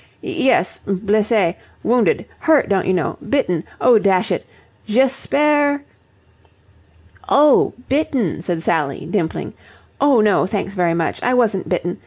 [0.23, 1.53] "Yes, blessée.
[1.83, 2.25] Wounded.
[2.39, 3.17] Hurt, don't you know.
[3.21, 3.63] Bitten.
[3.79, 4.47] Oh, dash it.
[4.87, 5.81] J'espère..."
[7.29, 9.53] "Oh, bitten!" said Sally, dimpling.
[10.01, 11.21] "Oh, no, thanks very much.
[11.21, 11.99] I wasn't bitten.